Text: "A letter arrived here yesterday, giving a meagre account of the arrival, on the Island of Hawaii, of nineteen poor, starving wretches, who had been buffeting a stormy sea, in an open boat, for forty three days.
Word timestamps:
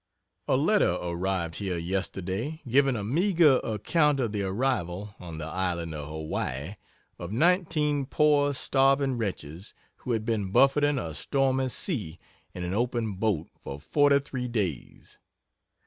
"A 0.47 0.57
letter 0.57 0.93
arrived 0.99 1.57
here 1.57 1.77
yesterday, 1.77 2.59
giving 2.67 2.95
a 2.95 3.03
meagre 3.03 3.57
account 3.63 4.19
of 4.19 4.31
the 4.31 4.41
arrival, 4.41 5.13
on 5.19 5.37
the 5.37 5.45
Island 5.45 5.93
of 5.93 6.07
Hawaii, 6.09 6.73
of 7.19 7.31
nineteen 7.31 8.07
poor, 8.07 8.55
starving 8.55 9.19
wretches, 9.19 9.75
who 9.97 10.13
had 10.13 10.25
been 10.25 10.49
buffeting 10.49 10.97
a 10.97 11.13
stormy 11.13 11.69
sea, 11.69 12.17
in 12.51 12.63
an 12.63 12.73
open 12.73 13.13
boat, 13.13 13.49
for 13.59 13.79
forty 13.79 14.17
three 14.17 14.47
days. 14.47 15.19